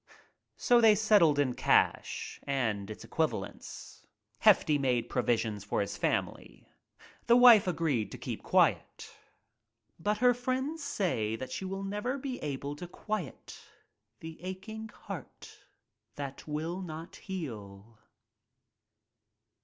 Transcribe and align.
So 0.57 0.81
they 0.81 0.95
settled 0.95 1.37
in 1.37 1.53
cash 1.53 2.39
and 2.47 2.89
its 2.89 3.03
equivalents. 3.03 4.03
Hefty 4.39 4.79
made 4.79 5.09
provision 5.11 5.59
for 5.59 5.79
his 5.79 5.95
family. 5.95 6.67
The 7.27 7.35
wife 7.37 7.65
aj 7.65 8.09
to 8.09 8.17
keep 8.17 8.41
quiet— 8.41 9.15
but 10.09 10.17
her 10.17 10.33
friends 10.33 10.83
say 10.83 11.35
that 11.35 11.51
she 11.51 11.65
will 11.65 11.83
never 11.83 12.17
be 12.17 12.39
able 12.39 12.75
to 12.77 12.87
quiet 12.87 13.59
the 14.21 14.41
aching 14.41 14.89
heart 14.89 15.67
that 16.15 16.47
will 16.47 16.81
not 16.81 17.17
heal. 17.17 17.99